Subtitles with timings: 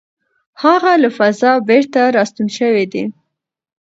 [0.63, 3.03] هغه له فضا بېرته راستون شوی دی.